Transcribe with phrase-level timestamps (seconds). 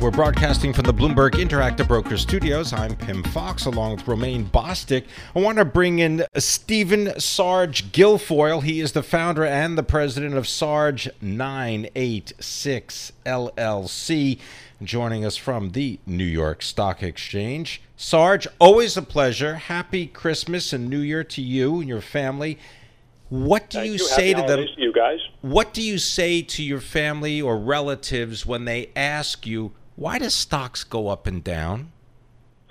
[0.00, 2.72] We're broadcasting from the Bloomberg Interactive Brokers Studios.
[2.72, 5.06] I'm Pimm Fox along with Romaine Bostick.
[5.34, 8.62] I want to bring in Stephen Sarge Guilfoyle.
[8.62, 14.38] He is the founder and the president of Sarge 986 LLC,
[14.84, 17.82] joining us from the New York Stock Exchange.
[17.96, 19.56] Sarge, always a pleasure.
[19.56, 22.56] Happy Christmas and New Year to you and your family.
[23.30, 23.98] What do you, you.
[23.98, 24.64] say to them?
[24.64, 25.18] to you guys.
[25.42, 30.30] What do you say to your family or relatives when they ask you, why do
[30.30, 31.90] stocks go up and down?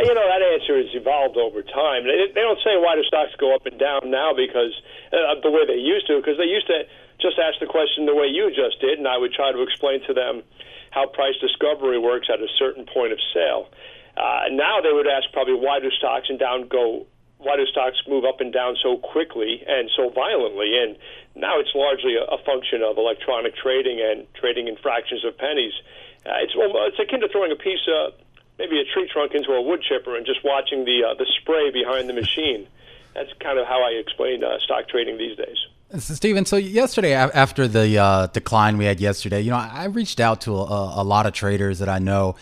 [0.00, 2.08] you know that answer has evolved over time.
[2.08, 4.72] They, they don't say why do stocks go up and down now because
[5.12, 6.88] uh, the way they used to, because they used to
[7.20, 10.00] just ask the question the way you just did, and I would try to explain
[10.08, 10.42] to them
[10.90, 13.68] how price discovery works at a certain point of sale.
[14.16, 17.04] Uh, now they would ask probably why do stocks and down go
[17.38, 20.72] why do stocks move up and down so quickly and so violently?
[20.80, 20.96] And
[21.36, 25.74] now it's largely a, a function of electronic trading and trading in fractions of pennies.
[26.26, 28.14] Uh, it's it's akin to throwing a piece of
[28.58, 31.70] maybe a tree trunk into a wood chipper and just watching the uh, the spray
[31.70, 32.66] behind the machine.
[33.14, 35.56] That's kind of how I explain uh, stock trading these days.
[35.92, 40.20] So Stephen, so yesterday after the uh, decline we had yesterday, you know, I reached
[40.20, 42.34] out to a, a, lot of traders that I know,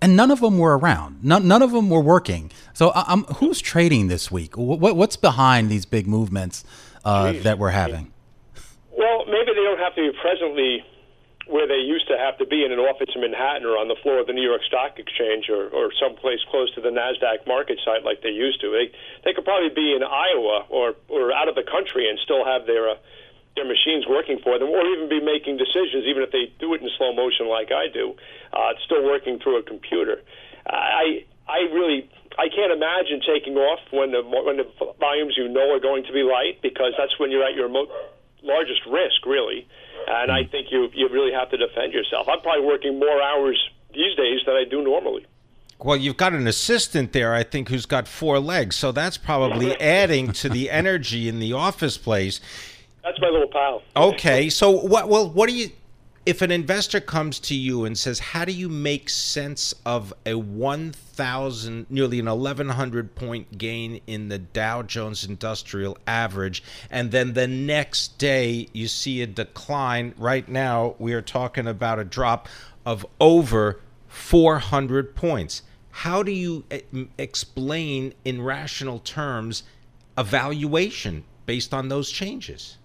[0.00, 1.22] and none of them were around.
[1.22, 2.50] None, none of them were working.
[2.72, 4.56] So, um, who's trading this week?
[4.56, 6.64] What, what's behind these big movements
[7.04, 8.12] uh, that we're having?
[8.96, 10.84] Well, maybe they don't have to be presently
[11.52, 13.98] where they used to have to be in an office in Manhattan or on the
[14.00, 17.76] floor of the New York Stock Exchange or, or someplace close to the Nasdaq market
[17.84, 18.72] site like they used to.
[18.72, 18.88] They
[19.20, 22.64] they could probably be in Iowa or or out of the country and still have
[22.64, 22.96] their uh,
[23.54, 26.80] their machines working for them, or even be making decisions, even if they do it
[26.80, 28.16] in slow motion like I do.
[28.48, 30.24] Uh, it's still working through a computer.
[30.64, 32.08] I I really
[32.40, 34.66] I can't imagine taking off when the when the
[34.96, 37.92] volumes you know are going to be light because that's when you're at your mo-
[38.42, 39.66] largest risk, really.
[40.08, 40.50] And I hmm.
[40.50, 42.28] think you you really have to defend yourself.
[42.28, 43.58] I'm probably working more hours
[43.94, 45.26] these days than I do normally.
[45.84, 49.74] Well, you've got an assistant there, I think, who's got four legs, so that's probably
[49.80, 52.40] adding to the energy in the office place.
[53.02, 53.82] That's my little pal.
[53.96, 55.08] Okay, so what?
[55.08, 55.70] Well, what do you?
[56.24, 60.34] If an investor comes to you and says, "How do you make sense of a
[60.34, 67.48] 1,000, nearly an 1,100 point gain in the Dow Jones Industrial Average," and then the
[67.48, 70.14] next day you see a decline?
[70.16, 72.48] Right now, we are talking about a drop
[72.86, 75.62] of over 400 points.
[75.90, 76.82] How do you eh,
[77.18, 79.64] explain in rational terms
[80.16, 82.78] a valuation based on those changes?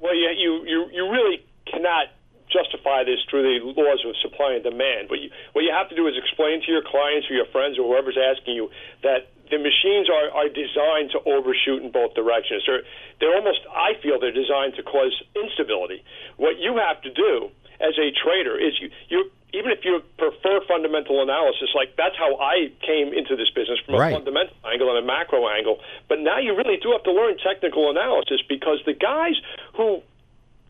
[0.00, 2.06] Well, you you you, you really cannot
[2.54, 5.10] justify this through the laws of supply and demand.
[5.10, 7.74] But you, what you have to do is explain to your clients or your friends
[7.74, 8.70] or whoever's asking you
[9.02, 12.62] that the machines are, are designed to overshoot in both directions.
[12.64, 12.86] They're,
[13.18, 16.06] they're almost, I feel, they're designed to cause instability.
[16.38, 17.50] What you have to do
[17.82, 22.34] as a trader is you, you even if you prefer fundamental analysis, like that's how
[22.42, 24.10] I came into this business from right.
[24.10, 25.78] a fundamental angle and a macro angle.
[26.08, 29.38] But now you really do have to learn technical analysis because the guys
[29.78, 30.02] who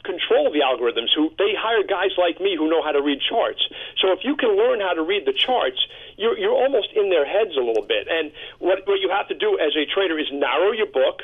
[0.04, 3.60] control the algorithms who they hire guys like me who know how to read charts
[4.00, 5.80] so if you can learn how to read the charts
[6.16, 9.34] you're, you're almost in their heads a little bit and what, what you have to
[9.34, 11.22] do as a trader is narrow your book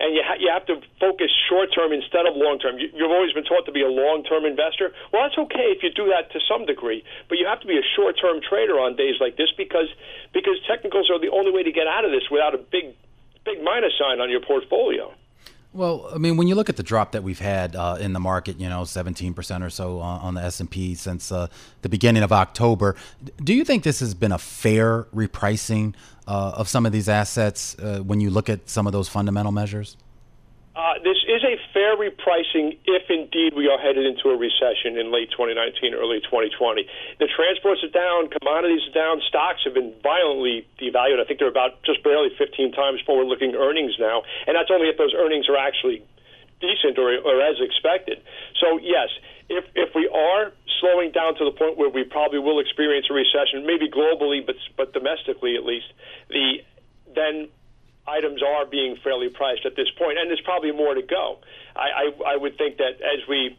[0.00, 2.78] and you, ha- you have to focus short term instead of long term.
[2.78, 4.92] You, you've always been taught to be a long term investor.
[5.12, 7.78] Well, that's okay if you do that to some degree, but you have to be
[7.78, 9.88] a short term trader on days like this because
[10.32, 12.94] because technicals are the only way to get out of this without a big
[13.44, 15.12] big minus sign on your portfolio.
[15.74, 18.20] Well, I mean, when you look at the drop that we've had uh, in the
[18.20, 21.48] market, you know, 17% or so on, on the S&P since uh,
[21.82, 22.94] the beginning of October,
[23.42, 25.94] do you think this has been a fair repricing
[26.28, 29.50] uh, of some of these assets uh, when you look at some of those fundamental
[29.50, 29.96] measures?
[30.74, 35.14] Uh, this is a fair repricing if indeed we are headed into a recession in
[35.14, 36.82] late 2019, early 2020.
[37.22, 41.22] The transports are down, commodities are down, stocks have been violently devalued.
[41.22, 44.90] I think they're about just barely 15 times forward looking earnings now, and that's only
[44.90, 46.02] if those earnings are actually
[46.58, 48.18] decent or, or as expected.
[48.58, 49.14] So, yes,
[49.48, 50.50] if, if we are
[50.82, 54.56] slowing down to the point where we probably will experience a recession, maybe globally, but,
[54.76, 55.86] but domestically at least,
[56.30, 56.66] the
[57.14, 57.46] then
[58.06, 61.38] items are being fairly priced at this point, and there's probably more to go.
[61.74, 63.56] I, I, I would think that as we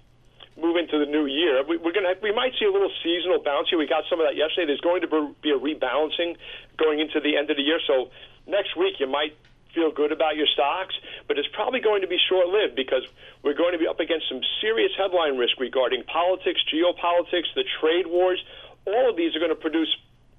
[0.58, 3.70] move into the new year, we, we're to we might see a little seasonal bounce
[3.70, 3.80] here.
[3.80, 4.68] We got some of that yesterday.
[4.68, 6.38] There's going to be a rebalancing
[6.78, 7.80] going into the end of the year.
[7.86, 8.12] So
[8.48, 9.36] next week you might
[9.74, 10.96] feel good about your stocks,
[11.28, 13.04] but it's probably going to be short lived because
[13.44, 18.08] we're going to be up against some serious headline risk regarding politics, geopolitics, the trade
[18.08, 18.42] wars.
[18.88, 19.92] All of these are going to produce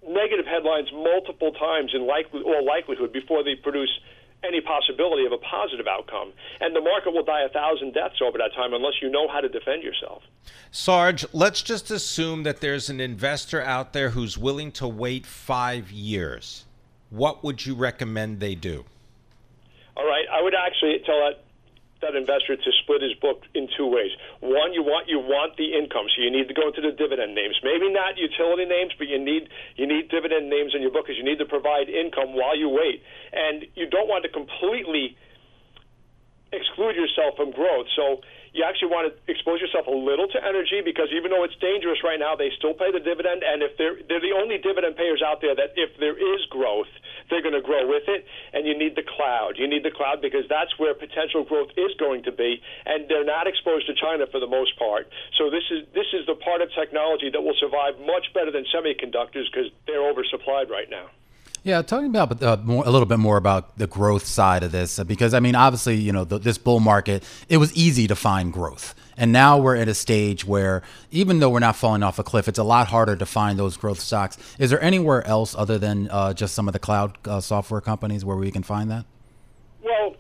[0.08, 3.90] negative headlines multiple times in likely, all likelihood before they produce
[4.44, 6.32] any possibility of a positive outcome.
[6.60, 9.40] And the market will die a thousand deaths over that time unless you know how
[9.40, 10.22] to defend yourself.
[10.70, 15.90] Sarge, let's just assume that there's an investor out there who's willing to wait five
[15.90, 16.64] years.
[17.10, 18.84] What would you recommend they do?
[19.96, 21.45] All right, I would actually tell that
[22.06, 24.14] that investor to split his book in two ways.
[24.38, 27.34] One, you want you want the income, so you need to go into the dividend
[27.34, 27.58] names.
[27.66, 31.18] Maybe not utility names, but you need you need dividend names in your book because
[31.18, 33.02] you need to provide income while you wait,
[33.34, 35.18] and you don't want to completely
[36.54, 37.90] exclude yourself from growth.
[37.98, 38.22] So
[38.56, 42.00] you actually want to expose yourself a little to energy because even though it's dangerous
[42.00, 43.44] right now, they still pay the dividend.
[43.44, 46.88] And if they're they're the only dividend payers out there that if there is growth,
[47.28, 48.24] they're going to grow with it.
[48.56, 49.60] And you need the cloud.
[49.60, 52.64] You need the cloud because that's where potential growth is going to be.
[52.88, 55.12] And they're not exposed to China for the most part.
[55.36, 58.64] So this is this is the part of technology that will survive much better than
[58.72, 61.12] semiconductors because they're oversupplied right now.
[61.66, 65.02] Yeah, talking about uh, more, a little bit more about the growth side of this,
[65.02, 68.52] because I mean, obviously, you know, the, this bull market, it was easy to find
[68.52, 72.22] growth, and now we're at a stage where even though we're not falling off a
[72.22, 74.38] cliff, it's a lot harder to find those growth stocks.
[74.60, 78.24] Is there anywhere else other than uh, just some of the cloud uh, software companies
[78.24, 79.04] where we can find that?
[79.82, 80.14] Well,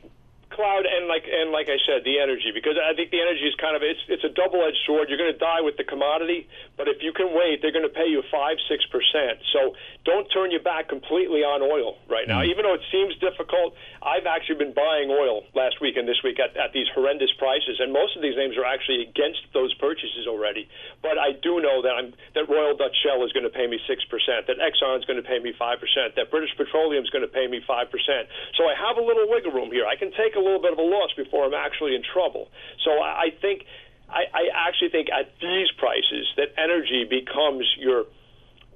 [0.56, 3.54] cloud and like and like I said, the energy because I think the energy is
[3.60, 5.12] kind of it's it's a double edged sword.
[5.12, 6.48] You're going to die with the commodity,
[6.80, 9.44] but if you can wait, they're going to pay you five six percent.
[9.52, 9.76] So
[10.08, 12.40] don't turn your back completely on oil right now.
[12.40, 12.48] Mm.
[12.48, 16.40] Even though it seems difficult, I've actually been buying oil last week and this week
[16.40, 20.24] at, at these horrendous prices, and most of these names are actually against those purchases
[20.24, 20.70] already.
[21.04, 23.76] But I do know that I'm that Royal Dutch Shell is going to pay me
[23.84, 27.10] six percent, that Exxon is going to pay me five percent, that British Petroleum is
[27.10, 28.30] going to pay me five percent.
[28.56, 29.84] So I have a little wiggle room here.
[29.84, 32.48] I can take a little bit of a loss before I'm actually in trouble.
[32.84, 33.64] So I, think,
[34.08, 38.04] I, I actually think at these prices that energy becomes your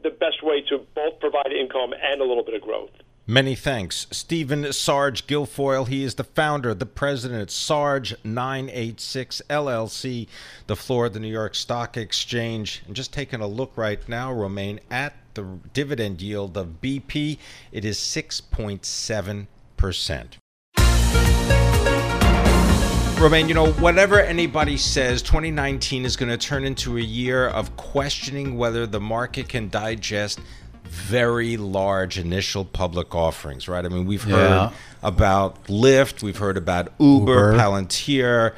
[0.02, 2.90] the best way to both provide income and a little bit of growth.
[3.26, 4.06] Many thanks.
[4.10, 5.86] Stephen Sarge Guilfoyle.
[5.86, 10.26] He is the founder, the president at Sarge 986 LLC,
[10.66, 12.82] the floor of the New York Stock Exchange.
[12.86, 17.38] And just taking a look right now, Romaine, at the dividend yield of BP,
[17.70, 19.46] it is 6.7%.
[23.20, 27.76] Romaine, you know, whatever anybody says, 2019 is going to turn into a year of
[27.76, 30.40] questioning whether the market can digest
[30.84, 33.84] very large initial public offerings, right?
[33.84, 34.70] I mean, we've heard yeah.
[35.02, 38.54] about Lyft, we've heard about Uber, Uber, Palantir.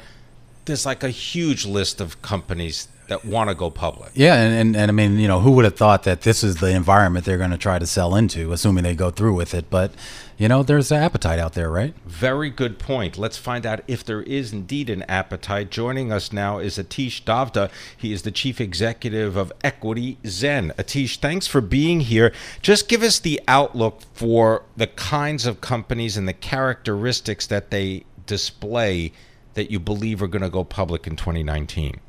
[0.63, 4.11] There's like a huge list of companies that want to go public.
[4.13, 6.57] Yeah, and, and, and I mean, you know, who would have thought that this is
[6.57, 9.69] the environment they're going to try to sell into, assuming they go through with it?
[9.69, 9.91] But
[10.37, 11.93] you know, there's an appetite out there, right?
[12.05, 13.17] Very good point.
[13.17, 15.69] Let's find out if there is indeed an appetite.
[15.69, 17.69] Joining us now is Atish Davda.
[17.95, 20.75] He is the chief executive of EquityZen.
[20.75, 22.33] Atish, thanks for being here.
[22.61, 28.03] Just give us the outlook for the kinds of companies and the characteristics that they
[28.25, 29.11] display
[29.53, 31.99] that you believe are going to go public in 2019.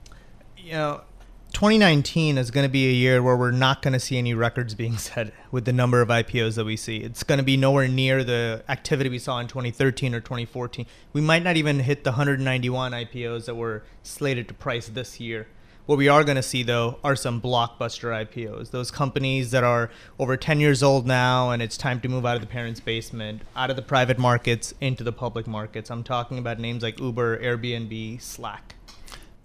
[0.64, 1.02] You know,
[1.52, 4.74] 2019 is going to be a year where we're not going to see any records
[4.74, 6.96] being set with the number of IPOs that we see.
[6.96, 10.86] It's going to be nowhere near the activity we saw in 2013 or 2014.
[11.12, 15.48] We might not even hit the 191 IPOs that were slated to price this year.
[15.84, 18.70] What we are going to see, though, are some blockbuster IPOs.
[18.70, 22.36] Those companies that are over 10 years old now, and it's time to move out
[22.36, 25.90] of the parents' basement, out of the private markets, into the public markets.
[25.90, 28.76] I'm talking about names like Uber, Airbnb, Slack.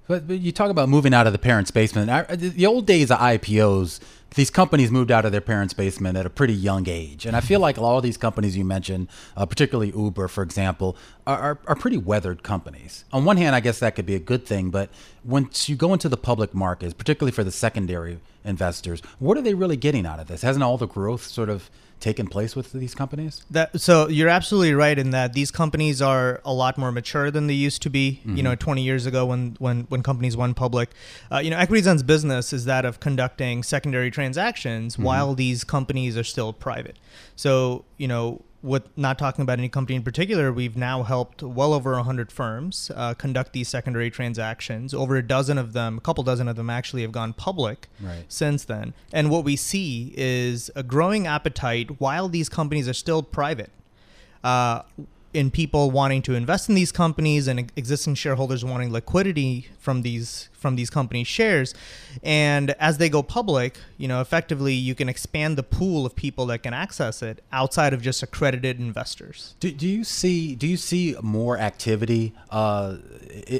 [0.09, 2.09] But, but you talk about moving out of the parents' basement.
[2.09, 3.99] I, the old days of IPOs,
[4.33, 7.27] these companies moved out of their parents' basement at a pretty young age.
[7.27, 10.97] And I feel like all of these companies you mentioned, uh, particularly Uber, for example,
[11.27, 13.05] are, are, are, pretty weathered companies.
[13.13, 14.89] On one hand, I guess that could be a good thing, but
[15.23, 19.53] once you go into the public markets, particularly for the secondary investors, what are they
[19.53, 20.41] really getting out of this?
[20.41, 23.43] Hasn't all the growth sort of taken place with these companies?
[23.49, 27.47] That so you're absolutely right in that these companies are a lot more mature than
[27.47, 28.21] they used to be.
[28.21, 28.37] Mm-hmm.
[28.37, 30.89] You know, 20 years ago when when when companies went public,
[31.31, 35.03] uh, you know, equity EquityZen's business is that of conducting secondary transactions mm-hmm.
[35.03, 36.97] while these companies are still private.
[37.35, 41.73] So you know with not talking about any company in particular, we've now helped well
[41.73, 44.93] over 100 firms uh, conduct these secondary transactions.
[44.93, 48.25] Over a dozen of them, a couple dozen of them actually have gone public right.
[48.27, 48.93] since then.
[49.13, 53.71] And what we see is a growing appetite while these companies are still private.
[54.43, 54.83] Uh,
[55.33, 60.49] in people wanting to invest in these companies and existing shareholders wanting liquidity from these
[60.53, 61.73] from these company shares.
[62.21, 66.45] And as they go public you know effectively you can expand the pool of people
[66.47, 69.55] that can access it outside of just accredited investors.
[69.59, 72.97] Do, do you see do you see more activity uh,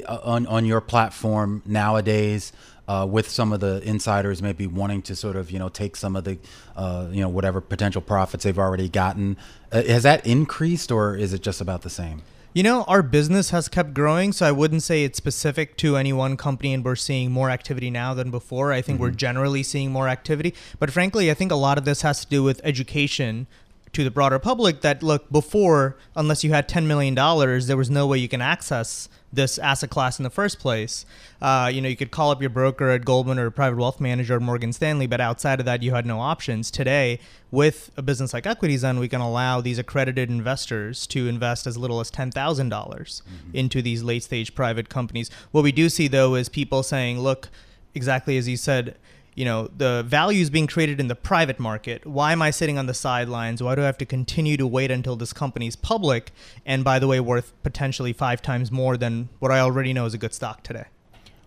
[0.08, 2.52] on on your platform nowadays
[2.90, 6.16] uh, with some of the insiders maybe wanting to sort of you know take some
[6.16, 6.36] of the
[6.74, 9.36] uh, you know whatever potential profits they've already gotten.
[9.70, 12.22] Uh, has that increased or is it just about the same?
[12.52, 16.12] You know, our business has kept growing, so I wouldn't say it's specific to any
[16.12, 18.72] one company and we're seeing more activity now than before.
[18.72, 19.04] I think mm-hmm.
[19.04, 20.52] we're generally seeing more activity.
[20.80, 23.46] But frankly, I think a lot of this has to do with education
[23.92, 27.90] to the broader public that look before unless you had 10 million dollars there was
[27.90, 31.04] no way you can access this asset class in the first place.
[31.40, 34.00] Uh, you know, you could call up your broker at Goldman or a private wealth
[34.00, 36.70] manager at Morgan Stanley, but outside of that, you had no options.
[36.70, 37.20] Today,
[37.50, 41.76] with a business like Equities, EquityZen, we can allow these accredited investors to invest as
[41.76, 43.22] little as $10,000 mm-hmm.
[43.52, 45.30] into these late stage private companies.
[45.50, 47.48] What we do see, though, is people saying, look,
[47.94, 48.96] exactly as you said,
[49.40, 52.04] you know the value is being created in the private market.
[52.04, 53.62] Why am i sitting on the sidelines?
[53.62, 56.30] Why do i have to continue to wait until this company is public
[56.66, 60.12] and by the way worth potentially five times more than what i already know is
[60.12, 60.84] a good stock today?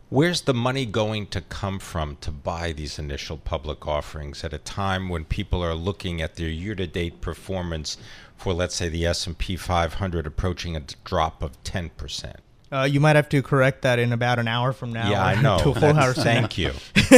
[0.10, 4.60] Where's the money going to come from to buy these initial public offerings at a
[4.60, 7.98] time when people are looking at their year-to-date performance
[8.36, 12.36] for let's say the S&P 500 approaching a drop of 10%?
[12.74, 15.10] Uh, you might have to correct that in about an hour from now.
[15.10, 15.60] Yeah, I know.
[15.60, 16.14] To a full hour.
[16.14, 16.72] Thank you.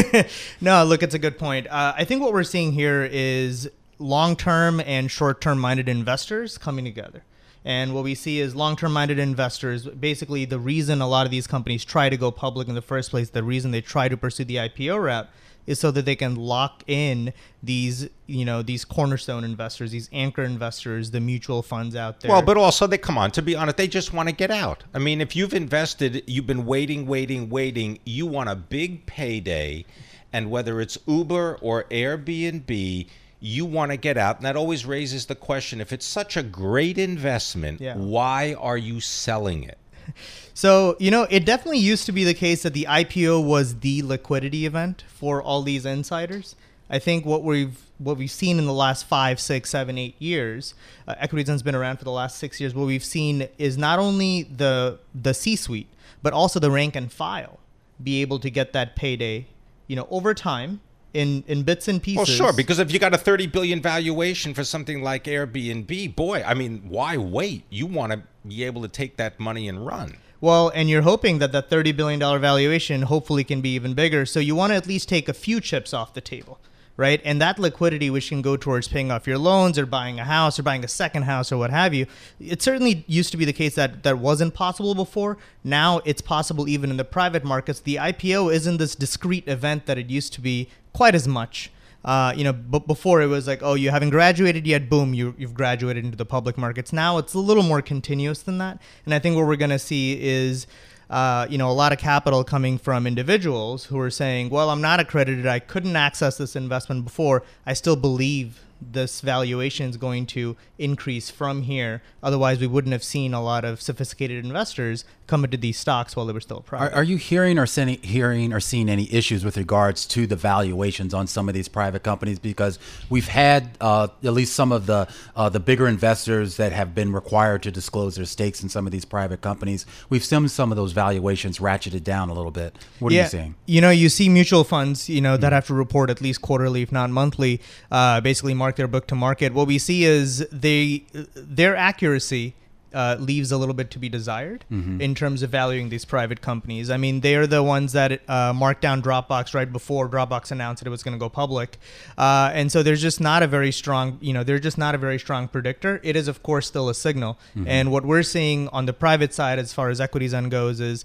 [0.61, 1.67] no, look, it's a good point.
[1.67, 7.23] Uh, I think what we're seeing here is long-term and short-term minded investors coming together.
[7.63, 9.87] And what we see is long-term minded investors.
[9.87, 13.09] Basically, the reason a lot of these companies try to go public in the first
[13.09, 15.29] place, the reason they try to pursue the IPO route,
[15.67, 20.43] is so that they can lock in these you know these cornerstone investors these anchor
[20.43, 22.31] investors the mutual funds out there.
[22.31, 24.83] Well but also they come on to be honest they just want to get out.
[24.93, 29.85] I mean if you've invested you've been waiting waiting waiting you want a big payday
[30.31, 33.07] and whether it's uber or airbnb
[33.39, 34.37] you want to get out.
[34.37, 37.95] And that always raises the question if it's such a great investment yeah.
[37.95, 39.77] why are you selling it
[40.53, 44.01] so, you know, it definitely used to be the case that the IPO was the
[44.03, 46.55] liquidity event for all these insiders.
[46.89, 50.73] I think what we've what we've seen in the last five, six, seven, eight years,
[51.07, 52.75] uh, EquityZen's been around for the last six years.
[52.75, 55.87] What we've seen is not only the the C-suite,
[56.21, 57.59] but also the rank and file
[58.03, 59.47] be able to get that payday,
[59.87, 60.81] you know, over time
[61.15, 62.17] in in bits and pieces.
[62.17, 66.43] Well, sure, because if you got a 30 billion valuation for something like Airbnb, boy,
[66.45, 67.63] I mean, why wait?
[67.69, 70.17] You want to be able to take that money and run.
[70.41, 74.25] Well, and you're hoping that that $30 billion valuation hopefully can be even bigger.
[74.25, 76.59] So you want to at least take a few chips off the table,
[76.97, 77.21] right?
[77.25, 80.57] And that liquidity, which can go towards paying off your loans or buying a house
[80.57, 82.05] or buying a second house or what have you,
[82.39, 85.37] it certainly used to be the case that that wasn't possible before.
[85.63, 87.79] Now it's possible even in the private markets.
[87.79, 91.71] The IPO isn't this discrete event that it used to be quite as much.
[92.05, 95.33] Uh, you know, but before it was like, oh, you haven't graduated yet, boom, you,
[95.39, 96.93] you've graduated into the public markets.
[96.93, 98.79] Now it's a little more continuous than that.
[99.05, 100.67] And I think what we're going to see is,
[101.09, 104.81] uh, you know, a lot of capital coming from individuals who are saying, well, I'm
[104.81, 105.45] not accredited.
[105.45, 107.43] I couldn't access this investment before.
[107.65, 112.01] I still believe this valuation is going to increase from here.
[112.21, 116.25] Otherwise, we wouldn't have seen a lot of sophisticated investors come into these stocks while
[116.25, 116.93] they were still private.
[116.93, 120.35] Are, are you hearing or seeing, hearing or seeing any issues with regards to the
[120.35, 122.39] valuations on some of these private companies?
[122.39, 122.79] Because
[123.09, 127.11] we've had uh, at least some of the uh, the bigger investors that have been
[127.11, 129.85] required to disclose their stakes in some of these private companies.
[130.09, 132.75] We've seen some of those valuations ratcheted down a little bit.
[132.99, 133.55] What yeah, are you seeing?
[133.65, 135.55] You know, you see mutual funds, you know, that mm-hmm.
[135.55, 139.15] have to report at least quarterly, if not monthly, uh, basically mark their book to
[139.15, 139.53] market.
[139.53, 141.05] What we see is they
[141.35, 142.53] their accuracy
[142.95, 144.99] uh, leaves a little bit to be desired mm-hmm.
[145.01, 146.89] in terms of valuing these private companies.
[146.89, 150.81] I mean, they are the ones that uh, marked down Dropbox right before Dropbox announced
[150.81, 151.77] that it was going to go public,
[152.17, 154.97] uh, and so there's just not a very strong, you know, they're just not a
[154.97, 155.99] very strong predictor.
[156.03, 157.67] It is, of course, still a signal, mm-hmm.
[157.67, 161.03] and what we're seeing on the private side, as far as EquityZen goes, is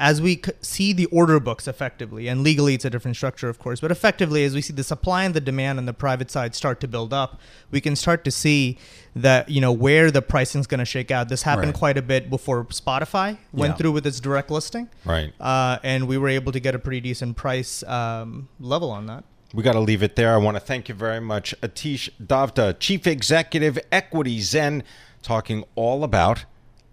[0.00, 3.80] as we see the order books effectively, and legally it's a different structure, of course,
[3.80, 6.80] but effectively, as we see the supply and the demand on the private side start
[6.80, 7.38] to build up,
[7.70, 8.78] we can start to see
[9.14, 11.28] that you know where the pricing is going to shake out.
[11.28, 11.74] This happened right.
[11.74, 13.76] quite a bit before Spotify went yeah.
[13.76, 15.34] through with its direct listing, right?
[15.38, 19.24] Uh, and we were able to get a pretty decent price um, level on that.
[19.52, 20.32] We got to leave it there.
[20.32, 24.82] I want to thank you very much, Atish Davda, Chief Executive EquityZen,
[25.22, 26.46] talking all about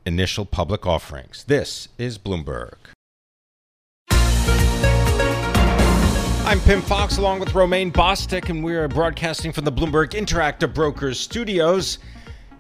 [0.06, 1.46] initial public offerings.
[1.46, 2.76] This is Bloomberg.
[6.48, 10.74] I'm Pimm Fox along with Romaine Bostick, and we are broadcasting from the Bloomberg Interactive
[10.74, 11.98] Brokers studios.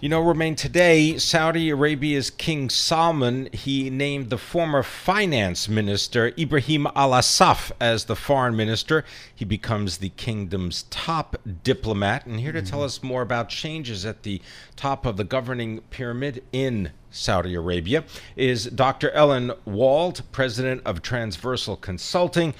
[0.01, 6.85] You know, Romaine, today, Saudi Arabia's King Salman, he named the former finance minister Ibrahim
[6.97, 9.05] al-Assaf as the foreign minister.
[9.33, 12.25] He becomes the kingdom's top diplomat.
[12.25, 14.41] And here to tell us more about changes at the
[14.75, 18.03] top of the governing pyramid in Saudi Arabia
[18.35, 19.11] is Dr.
[19.11, 22.53] Ellen Wald, president of Transversal Consulting.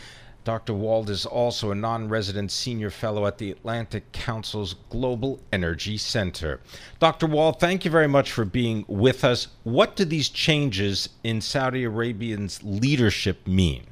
[0.48, 0.74] Dr.
[0.74, 6.62] Wald is also a non resident senior fellow at the Atlantic Council's Global Energy Center.
[7.00, 7.28] Dr.
[7.28, 9.50] Wald, thank you very much for being with us.
[9.64, 13.88] What do these changes in Saudi Arabia's leadership mean?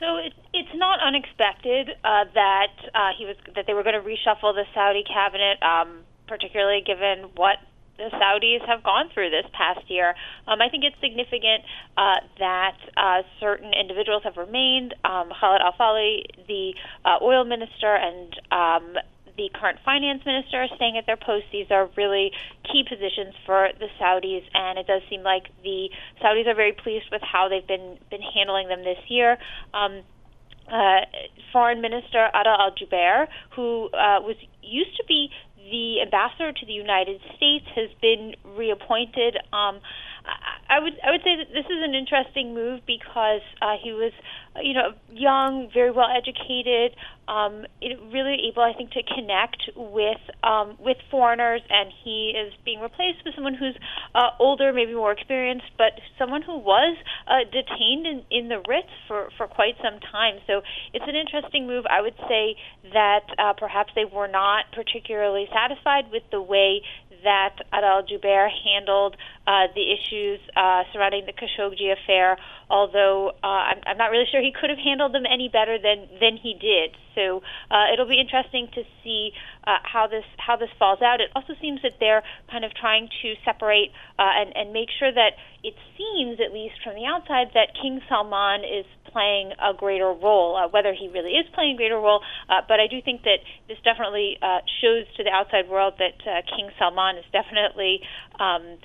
[0.00, 4.08] So it, it's not unexpected uh, that uh, he was that they were going to
[4.08, 7.58] reshuffle the Saudi cabinet, um, particularly given what
[7.96, 10.14] the Saudis have gone through this past year.
[10.48, 11.62] Um, I think it's significant
[11.96, 14.94] uh, that uh, certain individuals have remained.
[15.04, 16.74] Um, Khalid Al Falih, the
[17.04, 18.94] uh, oil minister, and um,
[19.36, 21.48] the current finance minister are staying at their posts.
[21.52, 22.30] These are really
[22.70, 25.88] key positions for the Saudis, and it does seem like the
[26.22, 29.38] Saudis are very pleased with how they've been been handling them this year.
[29.72, 30.02] Um,
[30.70, 31.04] uh,
[31.52, 35.28] Foreign Minister Adel Al Jubeir, who uh, was used to be
[35.70, 39.36] the ambassador to the United States has been reappointed.
[39.52, 39.80] Um,
[40.68, 44.12] I, would I would say that this is an interesting move because uh, he was,
[44.62, 46.96] you know, young, very well educated,
[47.28, 47.66] um,
[48.12, 53.24] really able, I think, to connect with um, with foreigners, and he is being replaced
[53.24, 53.76] with someone who's
[54.14, 56.96] uh, older, maybe more experienced, but someone who was
[57.28, 60.40] uh, detained in, in the Ritz for, for quite some time.
[60.46, 60.62] So
[60.92, 61.84] it's an interesting move.
[61.88, 62.56] I would say
[62.92, 66.82] that uh, perhaps they were not particularly satisfied with the way
[67.24, 69.16] that Adel Jubeir handled
[69.46, 72.38] uh, the issues uh, surrounding the Khashoggi affair,
[72.70, 76.08] although uh, I'm, I'm not really sure he could have handled them any better than,
[76.20, 76.96] than he did.
[77.14, 79.32] So uh, it'll be interesting to see
[79.64, 81.20] uh, how this how this falls out.
[81.20, 85.12] It also seems that they're kind of trying to separate uh, and, and make sure
[85.12, 90.12] that it seems, at least from the outside, that King Salman is playing a greater
[90.12, 90.56] role.
[90.56, 93.38] Uh, whether he really is playing a greater role, uh, but I do think that
[93.68, 98.00] this definitely uh, shows to the outside world that uh, King Salman is definitely.
[98.40, 98.78] Um,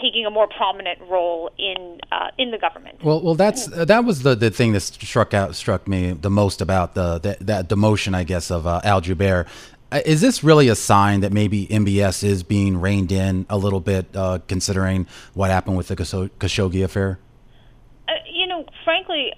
[0.00, 3.02] taking a more prominent role in uh, in the government.
[3.02, 6.30] Well, well, that's uh, that was the, the thing that struck out struck me the
[6.30, 9.46] most about the, the that demotion, I guess, of uh, Al Jubeir.
[9.90, 13.80] Uh, is this really a sign that maybe MBS is being reined in a little
[13.80, 17.18] bit, uh, considering what happened with the Khashoggi affair?
[18.08, 19.32] Uh, you know, frankly,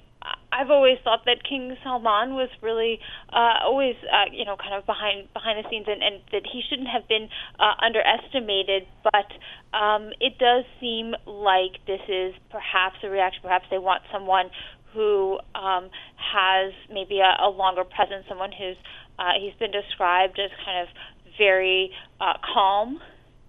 [0.54, 3.00] I've always thought that King Salman was really
[3.32, 6.62] uh, always, uh, you know, kind of behind behind the scenes, and, and that he
[6.68, 8.86] shouldn't have been uh, underestimated.
[9.02, 9.28] But
[9.76, 13.42] um, it does seem like this is perhaps a reaction.
[13.42, 14.50] Perhaps they want someone
[14.94, 18.78] who um, has maybe a, a longer presence, someone who's
[19.18, 20.88] uh, he's been described as kind of
[21.36, 21.90] very
[22.20, 23.00] uh, calm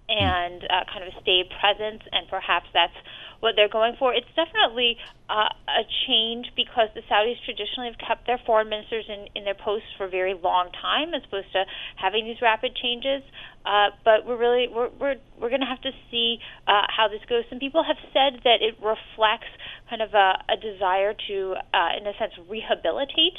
[0.08, 2.94] and uh, kind of a staid presence, and perhaps that's
[3.40, 4.14] what they're going for.
[4.14, 4.96] It's definitely
[5.28, 9.58] uh, a change because the Saudis traditionally have kept their foreign ministers in, in their
[9.58, 11.64] posts for a very long time, as opposed to
[11.96, 13.22] having these rapid changes.
[13.66, 17.20] Uh, but we're really we're we're we're going to have to see uh, how this
[17.28, 17.42] goes.
[17.50, 19.50] Some people have said that it reflects
[19.90, 23.34] kind of a, a desire to, uh, in a sense, rehabilitate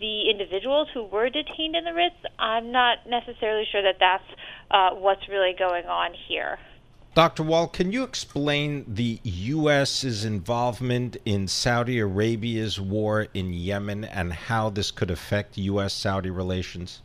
[0.00, 2.16] the individuals who were detained in the Ritz.
[2.38, 4.24] I'm not necessarily sure that that's
[4.70, 6.58] uh, what's really going on here.
[7.14, 7.42] Dr.
[7.42, 14.70] Wald, can you explain the U.S.'s involvement in Saudi Arabia's war in Yemen and how
[14.70, 15.92] this could affect U.S.
[15.92, 17.02] Saudi relations?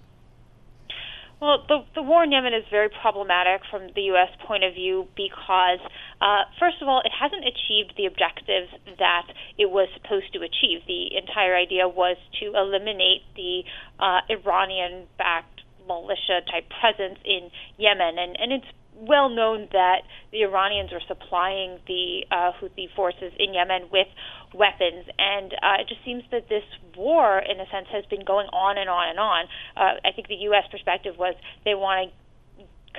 [1.44, 4.30] Well, the, the war in Yemen is very problematic from the U.S.
[4.48, 5.80] point of view because,
[6.22, 10.88] uh, first of all, it hasn't achieved the objectives that it was supposed to achieve.
[10.88, 13.63] The entire idea was to eliminate the
[14.00, 20.02] uh, Iranian backed militia type presence in Yemen, and, and it's well known that
[20.32, 24.08] the Iranians are supplying the uh, Houthi forces in Yemen with
[24.54, 26.64] weapons, and uh, it just seems that this
[26.96, 29.46] war, in a sense, has been going on and on and on.
[29.76, 30.64] Uh, I think the U.S.
[30.72, 32.24] perspective was they want to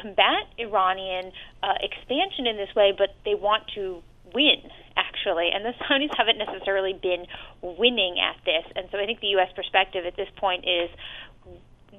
[0.00, 1.30] combat Iranian
[1.62, 4.02] uh, expansion in this way, but they want to
[4.34, 4.58] win
[4.96, 7.26] actually, and the Saudis haven't necessarily been
[7.62, 9.48] winning at this, and so I think the U.S.
[9.54, 10.90] perspective at this point is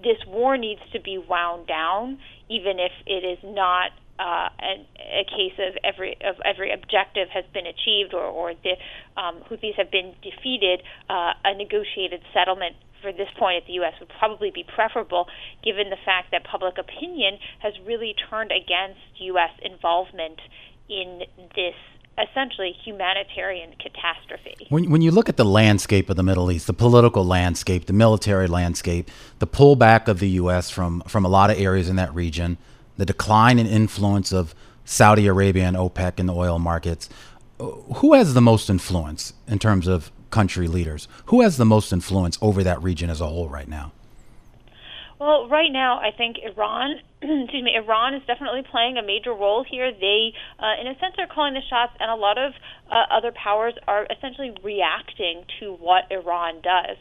[0.06, 3.90] this war needs to be wound down, even if it is not
[4.20, 4.74] uh, a,
[5.20, 8.78] a case of every of every objective has been achieved or, or the
[9.20, 10.80] um, Houthis have been defeated.
[11.10, 13.94] Uh, a negotiated settlement for this point at the U.S.
[14.00, 15.26] would probably be preferable,
[15.66, 19.02] given the fact that public opinion has really turned against
[19.34, 19.52] U.S.
[19.62, 20.40] involvement
[20.88, 21.22] in
[21.58, 21.76] this
[22.18, 24.68] essentially humanitarian catastrophe.
[24.70, 27.94] When, when you look at the landscape of the Middle East, the political landscape, the
[27.94, 30.70] military landscape, the pullback of the U.S.
[30.70, 32.58] from, from a lot of areas in that region,
[32.98, 37.10] the decline in influence of Saudi Arabia and OPEC in the oil markets.
[37.60, 41.08] Uh, who has the most influence in terms of country leaders?
[41.28, 43.92] Who has the most influence over that region as a whole right now?
[45.20, 49.64] Well, right now, I think Iran, excuse me, Iran is definitely playing a major role
[49.64, 49.92] here.
[49.92, 52.52] They, uh, in a sense, are calling the shots, and a lot of
[52.92, 56.98] uh, other powers are essentially reacting to what Iran does.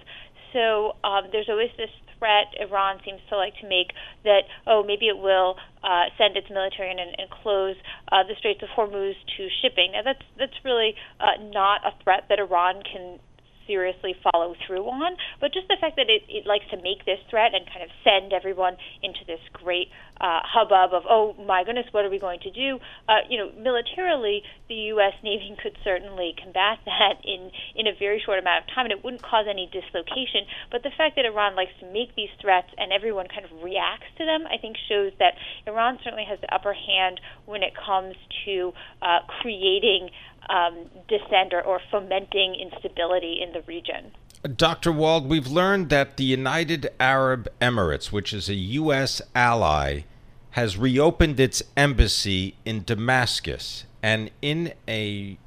[0.53, 3.91] So um, there's always this threat Iran seems to like to make
[4.23, 7.75] that oh maybe it will uh, send its military in and, and close
[8.13, 9.93] uh, the Straits of Hormuz to shipping.
[9.93, 13.19] Now that's that's really uh, not a threat that Iran can
[13.67, 15.17] seriously follow through on.
[15.41, 17.91] But just the fact that it, it likes to make this threat and kind of
[18.03, 19.89] send everyone into this great
[20.21, 22.79] uh, hubbub of, oh my goodness, what are we going to do?
[23.09, 25.15] Uh, you know, militarily, the U.S.
[25.23, 29.05] Navy could certainly combat that in in a very short amount of time, and it
[29.05, 30.47] wouldn't cause any dislocation.
[30.71, 34.07] But the fact that Iran likes to make these threats and everyone kind of reacts
[34.19, 35.35] to them, I think, shows that
[35.67, 38.15] Iran certainly has the upper hand when it comes
[38.47, 38.73] to
[39.03, 40.11] uh, creating
[40.49, 44.13] um, dissent or, or fomenting instability in the region.
[44.45, 44.93] Dr.
[44.93, 49.23] Wald, we've learned that the United Arab Emirates, which is a U.S.
[49.35, 50.03] ally,
[50.51, 53.87] has reopened its embassy in Damascus.
[54.03, 55.39] And in a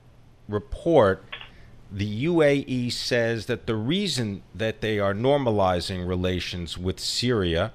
[0.49, 1.23] report,
[1.91, 7.73] the UAE says that the reason that they are normalizing relations with Syria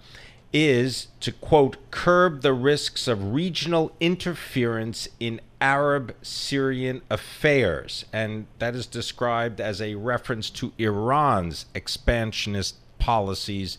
[0.52, 8.04] is to, quote, curb the risks of regional interference in Arab Syrian affairs.
[8.12, 13.78] And that is described as a reference to Iran's expansionist policies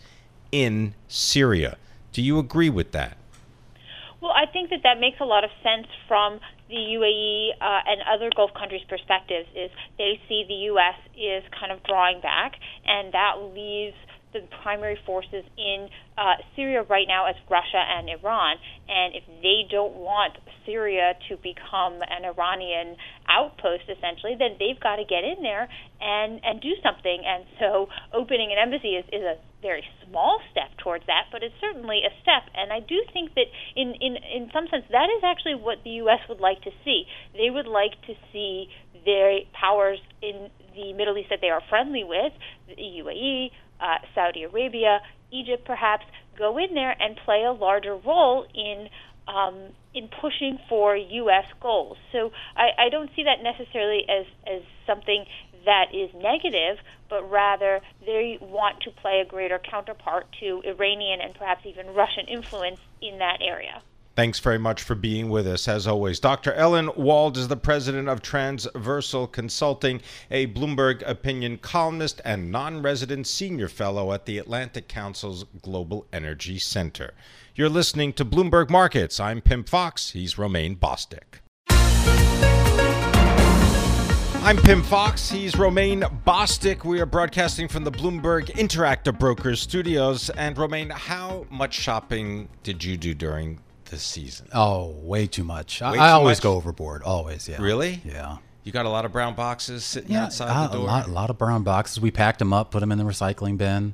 [0.52, 1.78] in Syria.
[2.14, 3.18] Do you agree with that?
[4.22, 8.02] Well, I think that that makes a lot of sense from the UAE uh, and
[8.08, 9.50] other Gulf countries' perspectives.
[9.54, 10.96] Is they see the U.S.
[11.18, 12.54] is kind of drawing back,
[12.86, 13.98] and that leaves
[14.34, 18.58] the primary forces in uh, Syria right now as Russia and Iran.
[18.90, 22.98] And if they don't want Syria to become an Iranian
[23.30, 25.70] outpost, essentially, then they've got to get in there
[26.02, 27.24] and, and do something.
[27.26, 31.56] And so opening an embassy is, is a very small step towards that, but it's
[31.62, 32.52] certainly a step.
[32.54, 36.04] And I do think that in, in, in some sense, that is actually what the
[36.04, 36.20] U.S.
[36.28, 37.06] would like to see.
[37.34, 38.68] They would like to see
[39.06, 42.34] their powers in the Middle East that they are friendly with,
[42.68, 43.52] the UAE,
[43.84, 45.00] uh, Saudi Arabia,
[45.32, 46.06] Egypt, perhaps
[46.38, 48.88] go in there and play a larger role in
[49.28, 51.46] um, in pushing for U.S.
[51.62, 51.98] goals.
[52.12, 55.26] So I, I don't see that necessarily as as something
[55.66, 56.78] that is negative,
[57.10, 62.28] but rather they want to play a greater counterpart to Iranian and perhaps even Russian
[62.28, 63.82] influence in that area.
[64.16, 66.20] Thanks very much for being with us, as always.
[66.20, 66.54] Dr.
[66.54, 73.26] Ellen Wald is the president of Transversal Consulting, a Bloomberg opinion columnist and non resident
[73.26, 77.16] senior fellow at the Atlantic Council's Global Energy Center.
[77.56, 79.20] You're listening to Bloomberg Markets.
[79.20, 80.12] I'm Pimm Fox.
[80.12, 81.40] He's Romaine Bostick.
[84.44, 85.32] I'm Pimm Fox.
[85.32, 86.84] He's Romaine Bostick.
[86.84, 90.30] We are broadcasting from the Bloomberg Interactive Brokers studios.
[90.32, 93.60] And Romaine, how much shopping did you do during
[93.94, 94.48] this season?
[94.54, 95.80] Oh, way too much.
[95.82, 96.44] Way I, too I always much?
[96.44, 97.04] go overboard.
[97.04, 97.62] Always, yeah.
[97.62, 98.02] Really?
[98.04, 98.38] Yeah.
[98.64, 100.84] You got a lot of brown boxes sitting Yeah, outside the door.
[100.84, 102.00] a lot, a lot of brown boxes.
[102.00, 103.94] We packed them up, put them in the recycling bin,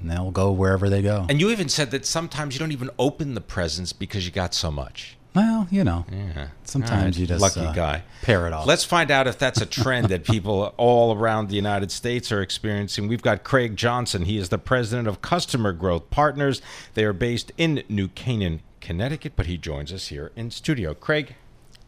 [0.00, 1.26] and they'll go wherever they go.
[1.28, 4.52] And you even said that sometimes you don't even open the presents because you got
[4.54, 5.16] so much.
[5.34, 6.48] well, you know, Yeah.
[6.64, 7.20] sometimes right.
[7.20, 8.02] you just lucky uh, guy.
[8.22, 8.66] pair it off.
[8.66, 12.42] Let's find out if that's a trend that people all around the United States are
[12.42, 13.06] experiencing.
[13.08, 14.22] We've got Craig Johnson.
[14.24, 16.60] He is the president of Customer Growth Partners.
[16.94, 20.94] They are based in New Canaan, Connecticut, but he joins us here in studio.
[20.94, 21.34] Craig,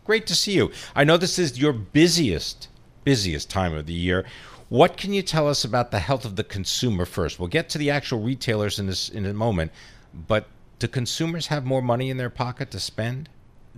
[0.04, 0.70] great to see you.
[0.94, 2.68] I know this is your busiest,
[3.04, 4.26] busiest time of the year.
[4.68, 7.38] What can you tell us about the health of the consumer first?
[7.38, 9.72] We'll get to the actual retailers in this in a moment,
[10.12, 10.46] but
[10.78, 13.30] do consumers have more money in their pocket to spend?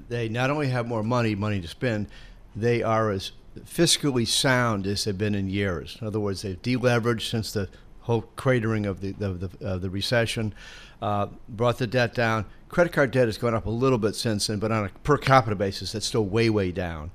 [0.08, 2.08] they not only have more money, money to spend,
[2.56, 3.30] they are as
[3.60, 5.96] fiscally sound as they've been in years.
[6.00, 7.68] In other words, they've deleveraged since the
[8.02, 10.54] whole cratering of the of the, the recession,
[11.00, 12.44] uh, brought the debt down.
[12.68, 15.18] Credit card debt has gone up a little bit since then, but on a per
[15.18, 17.10] capita basis, it's still way way down.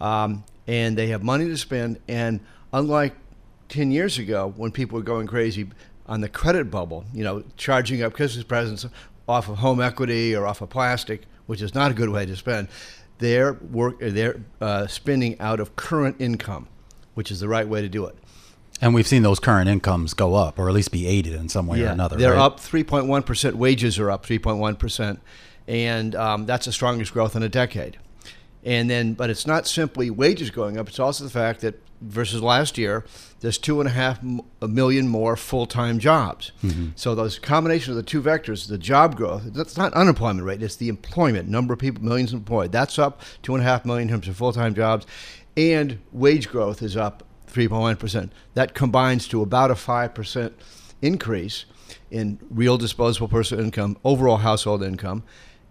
[0.00, 2.00] Um, and they have money to spend.
[2.08, 2.40] And
[2.72, 3.14] unlike
[3.68, 5.68] 10 years ago, when people were going crazy
[6.06, 8.86] on the credit bubble, you know, charging up Christmas presents
[9.28, 12.36] off of home equity or off of plastic, which is not a good way to
[12.36, 12.68] spend,
[13.18, 16.68] they're, work, they're uh, spending out of current income,
[17.14, 18.16] which is the right way to do it.
[18.80, 21.66] And we've seen those current incomes go up, or at least be aided in some
[21.66, 22.16] way or another.
[22.16, 22.40] They're right?
[22.40, 23.54] up 3.1%.
[23.54, 25.18] Wages are up 3.1%.
[25.68, 27.98] And um, that's the strongest growth in a decade.
[28.62, 30.88] And then, but it's not simply wages going up.
[30.88, 33.04] It's also the fact that versus last year,
[33.40, 34.20] there's two and a half
[34.60, 36.52] million more full-time jobs.
[36.94, 40.76] So those combination of the two vectors, the job growth, that's not unemployment rate, it's
[40.76, 42.72] the employment number of people, millions employed.
[42.72, 45.06] That's up two and a half million in terms of full-time jobs,
[45.56, 48.32] and wage growth is up 3.1 percent.
[48.54, 50.54] That combines to about a five percent
[51.02, 51.64] increase
[52.10, 55.22] in real disposable personal income, overall household income.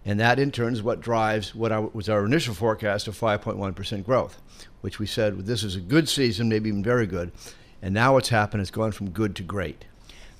[0.04, 4.40] And that in turn is what drives what was our initial forecast of 5.1% growth,
[4.80, 7.32] which we said this is a good season, maybe even very good.
[7.82, 9.84] And now what's happened is gone from good to great.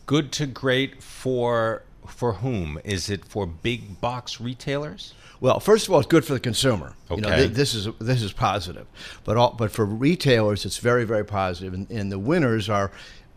[0.06, 2.78] Good to great for for whom?
[2.84, 5.14] Is it for big box retailers?
[5.40, 6.94] Well, first of all, it's good for the consumer.
[7.10, 7.36] You know, Okay.
[7.42, 8.86] th- this is this is positive,
[9.24, 12.90] but all, but for retailers, it's very very positive, and, and the winners are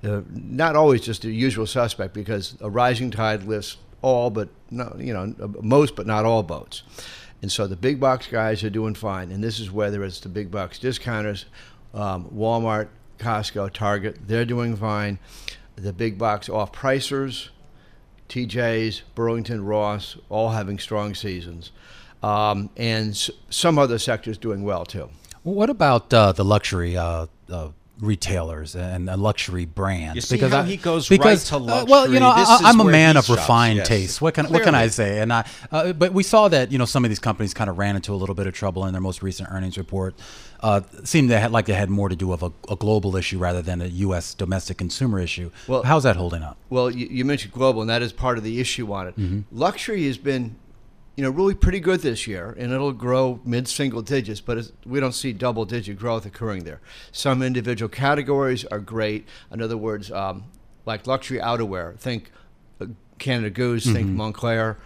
[0.04, 4.96] uh, not always just the usual suspect because a rising tide lifts all, but no,
[4.98, 6.84] you know, most but not all boats,
[7.42, 10.30] and so the big box guys are doing fine, and this is whether it's the
[10.30, 11.46] big box discounters,
[11.94, 15.20] um, Walmart, Costco, Target, they're doing fine.
[15.76, 17.50] The big box off pricers,
[18.30, 21.72] TJ's, Burlington, Ross, all having strong seasons,
[22.24, 25.10] um, and s- some other sectors doing well too.
[25.44, 30.30] What about uh, the luxury uh, uh, retailers and luxury brands?
[30.30, 32.36] How I- he goes because, right to uh, well, you know.
[32.36, 33.88] This I, I'm a man of shops, refined yes.
[33.88, 34.22] taste.
[34.22, 35.20] What can what can I say?
[35.20, 37.78] And I, uh, but we saw that you know some of these companies kind of
[37.78, 40.16] ran into a little bit of trouble in their most recent earnings report.
[40.62, 43.38] Uh, seemed they had like they had more to do with a, a global issue
[43.40, 44.34] rather than a U.S.
[44.34, 45.52] domestic consumer issue.
[45.68, 46.58] Well- how's that holding up?
[46.70, 49.46] Well, you, you mentioned global, and that is part of the issue on it.
[49.52, 50.56] Luxury has been,
[51.20, 55.02] you know, really pretty good this year, and it'll grow mid-single digits, but it's, we
[55.02, 56.80] don't see double-digit growth occurring there.
[57.12, 59.28] Some individual categories are great.
[59.52, 60.46] In other words, um,
[60.86, 62.32] like luxury outerwear, think
[62.80, 62.86] uh,
[63.18, 64.78] Canada Goose, think Moncler,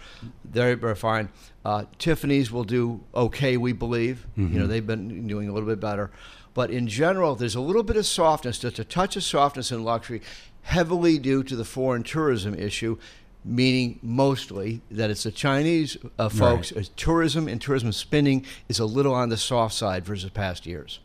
[0.43, 1.29] they're, they're fine.
[1.63, 4.25] Uh, Tiffany's will do okay, we believe.
[4.35, 6.09] You know, they've been doing a little bit better.
[6.55, 9.83] But in general, there's a little bit of softness, just a touch of softness in
[9.83, 10.23] luxury,
[10.63, 12.97] heavily due to the foreign tourism issue,
[13.45, 16.71] meaning mostly that it's the Chinese uh, folks.
[16.71, 20.99] uh, Tourism and tourism spending is a little on the soft side versus past years.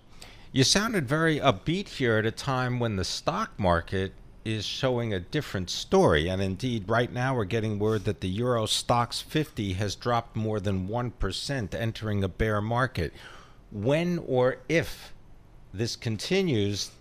[0.52, 4.12] You sounded very upbeat here at a time when the stock market
[4.44, 6.28] is showing a different story.
[6.28, 10.58] And indeed, right now we're getting word that the Euro Stoxx 50 has dropped more
[10.58, 13.12] than 1%, entering a bear market.
[13.70, 15.12] When or if
[15.74, 16.92] this continues,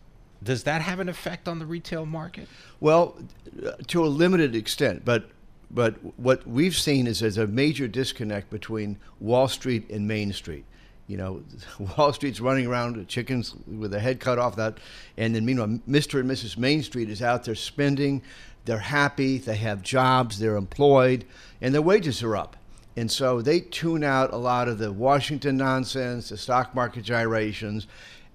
[0.44, 2.48] does that have an effect on the retail market?
[2.80, 3.18] Well,
[3.88, 5.30] to a limited extent, but
[5.70, 10.64] but what we've seen is there's a major disconnect between Wall Street and Main Street.
[11.08, 11.44] You know,
[11.98, 14.56] Wall Street's running around with chickens with their head cut off.
[14.56, 14.78] That,
[15.18, 16.20] and then meanwhile, Mr.
[16.20, 16.58] and Mrs.
[16.58, 18.22] Main Street is out there spending.
[18.66, 19.38] They're happy.
[19.38, 20.40] They have jobs.
[20.40, 21.26] They're employed,
[21.62, 22.58] and their wages are up.
[22.98, 27.86] And so they tune out a lot of the Washington nonsense, the stock market gyrations,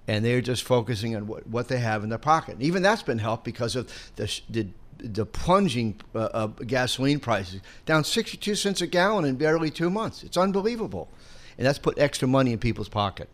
[0.08, 2.54] and they're just focusing on what, what they have in their pocket.
[2.54, 4.66] And even that's been helped because of the, the,
[4.98, 10.22] the plunging uh, gasoline prices, down 62 cents a gallon in barely two months.
[10.22, 11.08] It's unbelievable.
[11.58, 13.28] And that's put extra money in people's pocket.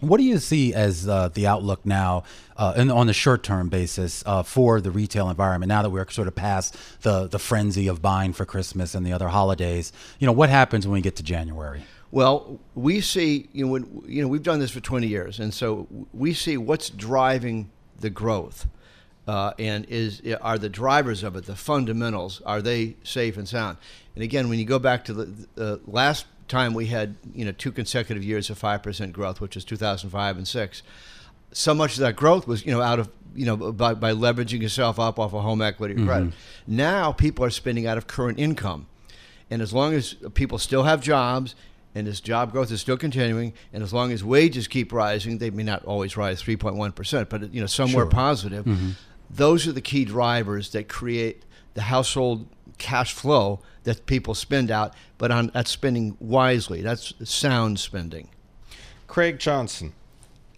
[0.00, 2.24] What do you see as uh, the outlook now,
[2.56, 5.68] uh, and on the short-term basis, uh, for the retail environment?
[5.68, 9.12] Now that we're sort of past the the frenzy of buying for Christmas and the
[9.12, 11.84] other holidays, you know, what happens when we get to January?
[12.14, 15.52] Well, we see, you know, when, you know, we've done this for 20 years, and
[15.52, 18.68] so we see what's driving the growth,
[19.26, 23.78] uh, and is are the drivers of it, the fundamentals, are they safe and sound?
[24.14, 27.50] And again, when you go back to the, the last time we had, you know,
[27.50, 30.84] two consecutive years of five percent growth, which was 2005 and six,
[31.50, 34.62] so much of that growth was, you know, out of you know by, by leveraging
[34.62, 36.32] yourself up off of home equity or credit.
[36.68, 38.86] Now people are spending out of current income.
[39.50, 41.56] And as long as people still have jobs
[41.94, 45.50] and this job growth is still continuing, and as long as wages keep rising, they
[45.50, 48.66] may not always rise 3.1%, but you know somewhere positive.
[49.30, 52.46] Those are the key drivers that create the household
[52.78, 56.82] cash flow that people spend out, but on that's spending wisely.
[56.82, 58.28] That's sound spending.
[59.06, 59.92] Craig Johnson,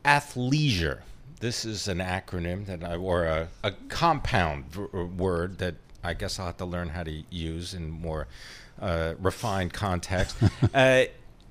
[0.05, 1.01] athleisure.
[1.41, 6.15] This is an acronym that I, or a, a compound v- uh, word that I
[6.15, 8.27] guess I'll have to learn how to use in more
[8.81, 10.37] uh, refined context.
[10.75, 11.05] uh,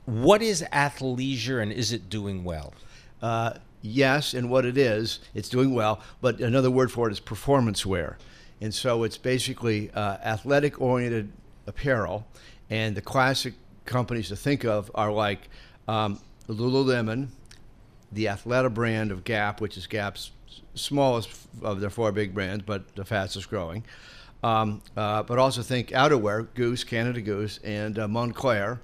[0.05, 2.73] what is athleisure and is it doing well?
[3.21, 7.19] Uh, yes, and what it is, it's doing well, but another word for it is
[7.19, 8.17] performance wear.
[8.61, 11.31] And so it's basically uh, athletic oriented
[11.67, 12.25] apparel.
[12.69, 13.53] And the classic
[13.85, 15.49] companies to think of are like
[15.87, 17.29] um, Lululemon,
[18.11, 20.31] the Athleta brand of Gap, which is Gap's
[20.73, 21.29] smallest
[21.61, 23.83] of their four big brands, but the fastest growing.
[24.43, 28.79] Um, uh, but also think outerwear, Goose, Canada Goose, and uh, Moncler.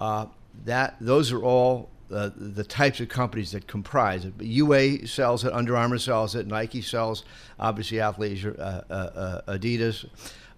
[0.00, 0.26] Uh,
[0.64, 4.34] that those are all uh, the types of companies that comprise it.
[4.40, 7.24] UA sells it, Under Armour sells it, Nike sells,
[7.58, 10.06] obviously athleisure, uh, uh, uh, Adidas,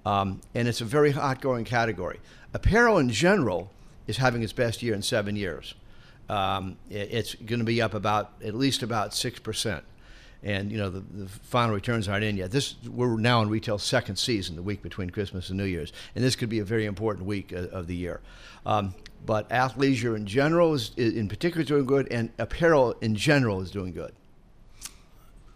[0.05, 2.21] um, and it's a very hot growing category.
[2.53, 3.71] Apparel in general
[4.07, 5.75] is having its best year in seven years.
[6.29, 9.85] Um, it, it's going to be up about at least about six percent
[10.43, 12.51] and you know the, the final returns aren't in yet.
[12.51, 16.25] This we're now in retail second season, the week between Christmas and New Year's, and
[16.25, 18.21] this could be a very important week of, of the year.
[18.65, 18.95] Um,
[19.25, 23.71] but athleisure in general is, in particular, is doing good, and apparel in general is
[23.71, 24.13] doing good.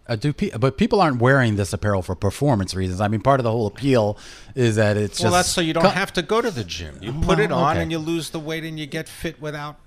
[0.07, 2.99] Uh, do pe- but people aren't wearing this apparel for performance reasons.
[2.99, 4.17] I mean, part of the whole appeal
[4.55, 6.63] is that it's well, just that's so you don't co- have to go to the
[6.63, 6.97] gym.
[7.01, 7.83] You put Well, it on okay.
[7.83, 9.77] and you lose the weight and you get fit without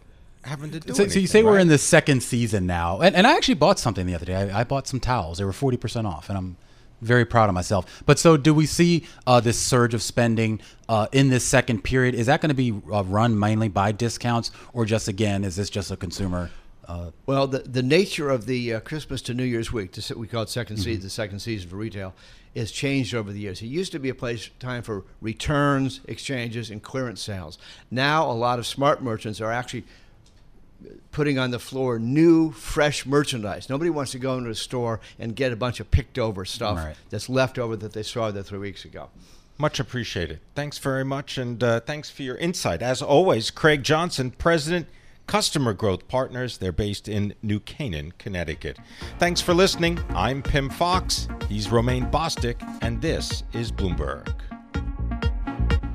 [0.45, 3.27] having to do So, so you say we're in the second season now, and, and
[3.27, 4.35] I actually bought something the other day.
[4.35, 5.39] I, I bought some towels.
[5.39, 6.57] They were forty percent off, and I'm
[7.01, 8.03] very proud of myself.
[8.07, 12.15] But so, do we see uh, this surge of spending uh, in this second period?
[12.15, 15.69] Is that going to be uh, run mainly by discounts, or just again, is this
[15.71, 16.51] just a consumer?
[16.87, 20.27] Uh, Well, the, the nature of the uh, Christmas to New Year's week, this- we
[20.27, 20.77] call it 2nd Mm-hmm.
[20.77, 22.13] season, the second season for retail,
[22.55, 23.63] has changed over the years.
[23.63, 27.57] It used to be a place time for returns, exchanges, and clearance sales.
[27.91, 29.85] Now, a lot of smart merchants are actually
[31.13, 33.69] putting on the floor new, fresh merchandise.
[33.69, 36.77] Nobody wants to go into a store and get a bunch of picked over stuff
[36.79, 36.97] Right.
[37.11, 39.11] that's left over that they saw there three weeks ago.
[39.57, 40.41] Much appreciated.
[40.57, 42.83] Thanks very much, and uh, thanks for your insight.
[42.83, 44.89] As always, Craig Johnson, President,
[45.29, 46.59] Customer Growth Partners.
[46.59, 48.79] They're based in New Canaan, Connecticut.
[49.21, 49.99] Thanks for listening.
[50.11, 51.29] I'm Pimm Fox.
[51.49, 54.35] He's Romaine Bostick, and this is Bloomberg.